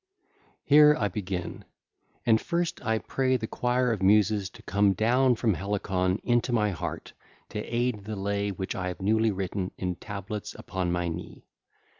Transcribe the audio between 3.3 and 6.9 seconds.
the choir of the Muses to come down from Helicon into my